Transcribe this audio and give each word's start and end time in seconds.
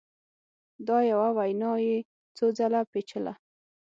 دا 0.87 0.97
یوه 1.11 1.27
وینا 1.37 1.71
یې 1.87 1.97
څو 2.37 2.45
ځله 2.57 2.81
پېچله 2.91 3.33